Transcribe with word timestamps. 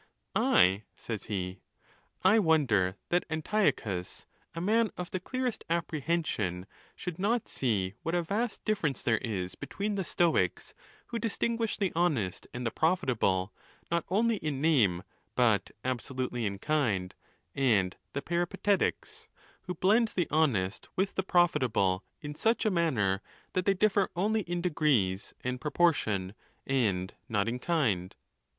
I? 0.35 0.81
says 0.95 1.25
he. 1.25 1.61
I 2.23 2.39
wonder 2.39 2.95
that 3.09 3.23
Anti 3.29 3.71
ochus, 3.71 4.25
a 4.55 4.59
man 4.59 4.89
of 4.97 5.11
the 5.11 5.19
clearest 5.19 5.63
apprehension, 5.69 6.65
should 6.95 7.19
not 7.19 7.47
see 7.47 7.93
what 8.01 8.15
a 8.15 8.23
vast 8.23 8.65
difference 8.65 9.03
there 9.03 9.19
is 9.19 9.53
between 9.53 9.93
the 9.93 10.03
Stoics, 10.03 10.73
who 11.09 11.19
distinguish 11.19 11.77
the 11.77 11.91
honest 11.95 12.47
and 12.51 12.65
the 12.65 12.71
profitable, 12.71 13.53
not 13.91 14.03
only 14.09 14.37
in 14.37 14.59
name, 14.59 15.03
but 15.35 15.69
absolutely 15.85 16.47
in 16.47 16.57
kind, 16.57 17.13
and 17.53 17.95
the 18.13 18.23
Peripatetics, 18.23 19.27
who 19.67 19.75
blend 19.75 20.13
the 20.15 20.27
honest 20.31 20.89
with 20.95 21.13
the 21.13 21.21
profitable 21.21 22.03
in 22.21 22.33
such 22.33 22.65
a 22.65 22.71
manner 22.71 23.21
that 23.53 23.65
they 23.67 23.75
dif 23.75 23.91
fer 23.91 24.09
only 24.15 24.41
in 24.41 24.61
degrees 24.63 25.35
and 25.43 25.61
proportion, 25.61 26.33
and 26.65 27.13
not 27.29 27.47
in 27.47 27.59
kind. 27.59 28.15